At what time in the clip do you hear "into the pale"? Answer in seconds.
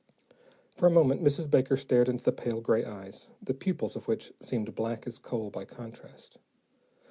2.09-2.59